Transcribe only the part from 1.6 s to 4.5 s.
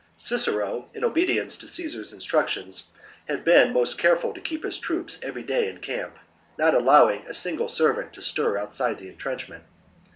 Caesar's instruc tions, had been most careful to